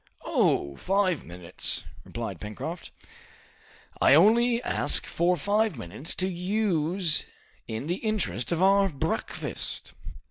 [0.25, 0.75] "Oh!
[0.77, 2.89] five minutes!" replied Pencroft,
[4.01, 7.25] "I only ask for five minutes to use
[7.67, 9.93] in the interest of our breakfast!"